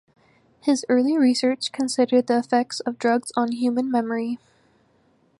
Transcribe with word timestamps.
His 0.61 0.83
early 0.89 1.15
research 1.15 1.71
considered 1.71 2.25
the 2.25 2.39
effects 2.39 2.79
of 2.79 2.97
drugs 2.97 3.31
on 3.37 3.51
human 3.51 3.91
memory. 3.91 4.39